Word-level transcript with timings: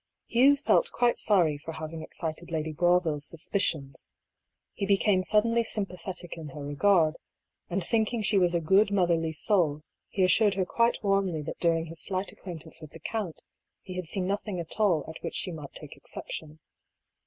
Hugh 0.25 0.57
felt 0.57 0.91
quite 0.91 1.19
sorry 1.19 1.59
for 1.59 1.73
having 1.73 2.01
excited 2.01 2.49
Lady 2.49 2.71
Bois 2.71 2.97
ville's 3.01 3.27
suspicions. 3.29 4.09
He 4.73 4.87
became 4.87 5.21
suddenly 5.21 5.63
sympathetic 5.63 6.37
in 6.39 6.47
her 6.55 6.63
regard, 6.65 7.17
and 7.69 7.83
thinking 7.85 8.23
she 8.23 8.39
was 8.39 8.55
a 8.55 8.59
good 8.61 8.89
motherly 8.89 9.31
soul, 9.31 9.83
he 10.09 10.23
assured 10.23 10.55
her 10.55 10.65
quite 10.65 11.03
warmly 11.03 11.43
that 11.43 11.59
during 11.59 11.85
his 11.85 12.01
slight 12.01 12.29
ac 12.33 12.37
quaintance 12.43 12.81
with 12.81 12.93
the 12.93 12.99
count 12.99 13.43
he 13.83 13.93
had 13.95 14.07
seen 14.07 14.25
nothing 14.25 14.59
at 14.59 14.79
all 14.79 15.05
at 15.07 15.21
which 15.21 15.35
she 15.35 15.51
might 15.51 15.73
take 15.73 15.95
exception. 15.95 16.57